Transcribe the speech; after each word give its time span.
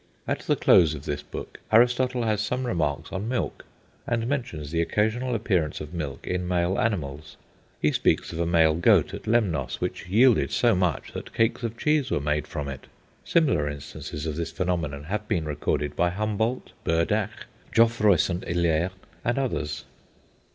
At 0.27 0.39
the 0.39 0.55
close 0.55 0.95
of 0.95 1.05
this 1.05 1.21
book 1.21 1.59
Aristotle 1.71 2.23
has 2.23 2.41
some 2.41 2.65
remarks 2.65 3.11
on 3.11 3.27
milk, 3.29 3.65
and 4.07 4.25
mentions 4.25 4.71
the 4.71 4.81
occasional 4.81 5.35
appearance 5.35 5.79
of 5.79 5.93
milk 5.93 6.25
in 6.25 6.47
male 6.47 6.79
animals. 6.79 7.37
He 7.79 7.91
speaks 7.91 8.33
of 8.33 8.39
a 8.39 8.47
male 8.47 8.73
goat 8.73 9.13
at 9.13 9.27
Lemnos 9.27 9.79
which 9.79 10.07
yielded 10.07 10.49
so 10.49 10.73
much 10.73 11.11
that 11.13 11.35
cakes 11.35 11.61
of 11.61 11.77
cheese 11.77 12.09
were 12.09 12.19
made 12.19 12.47
from 12.47 12.67
it. 12.67 12.87
Similar 13.23 13.69
instances 13.69 14.25
of 14.25 14.37
this 14.37 14.49
phenomenon 14.51 15.03
have 15.03 15.27
been 15.27 15.45
recorded 15.45 15.95
by 15.95 16.09
Humboldt, 16.09 16.71
Burdach, 16.83 17.45
Geoffroy 17.71 18.15
St. 18.15 18.43
Hilaire, 18.47 18.89
and 19.23 19.37
others. 19.37 19.85